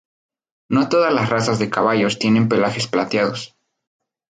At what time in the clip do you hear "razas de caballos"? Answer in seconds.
1.29-2.17